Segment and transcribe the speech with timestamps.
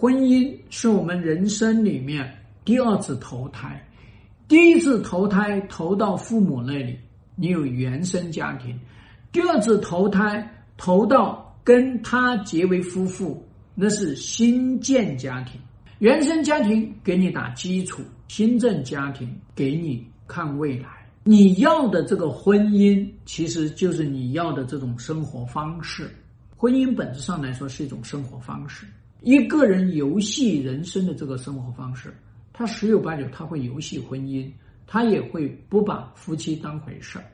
[0.00, 3.86] 婚姻是我们人生里面第二次投胎，
[4.48, 6.98] 第一次投胎投到父母那里，
[7.36, 8.74] 你有原生家庭；
[9.30, 15.60] 第二次投胎投到跟他结为夫妇，那是新建家庭。
[15.98, 20.88] 原生家庭给你打基础，新政家庭给你看未来。
[21.24, 26.10] 你要的这个婚姻，其实就是你要的这种生活方式。
[26.56, 28.86] 婚姻本质上来说是一种生活方式，
[29.22, 32.14] 一个人游戏人生的这个生活方式，
[32.52, 34.50] 他十有八九他会游戏婚姻，
[34.86, 37.24] 他也会不把夫妻当回事儿。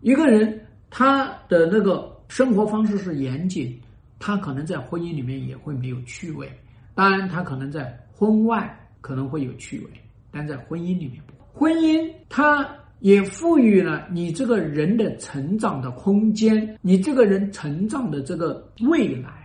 [0.00, 3.78] 一个人他的那个生活方式是严谨，
[4.18, 6.50] 他可能在婚姻里面也会没有趣味。
[6.94, 9.90] 当然，他可能在婚外可能会有趣味，
[10.30, 11.22] 但在婚姻里面。
[11.52, 12.68] 婚姻它
[13.00, 19.39] 也赋予了你这个人的成长的空间，你这个人成长的这个未来。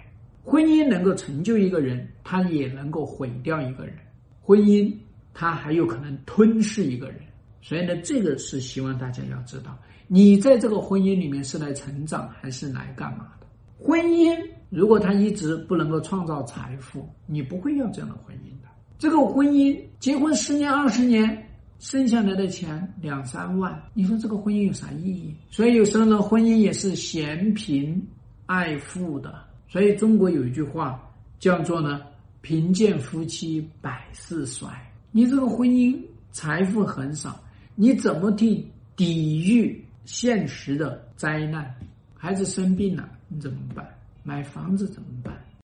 [0.46, 3.96] 婚姻能够成就一个人，它也能够毁掉一个人。
[4.42, 4.94] 婚姻
[5.34, 7.18] 它还有可能吞噬一个人。
[7.62, 9.76] 所以呢，这个是希望大家要知道，
[10.08, 13.48] 你在这个婚姻里面是来成长还是来干嘛的？
[13.80, 14.38] 婚姻。
[14.70, 18.68] 如果他一直不能够创造财富，你不会要这样的婚姻的。
[18.98, 21.48] 这个婚姻结婚十年二十年，
[21.80, 25.34] 剩下来的钱两三万，你说这个婚姻有啥意义？
[25.50, 28.06] 所以有时候呢，婚姻也是嫌贫
[28.48, 29.45] 爱富的。
[29.68, 31.02] 所以中国有一句话
[31.40, 32.02] 叫做呢
[32.42, 34.70] “贫贱夫妻百事衰”。
[35.12, 35.98] 你这个婚姻
[36.32, 37.40] 财富很少，
[37.76, 41.74] 你怎么去抵御现实的灾难？
[42.16, 43.88] 孩子生病了，你怎么办？
[44.24, 45.45] 买房子怎么办？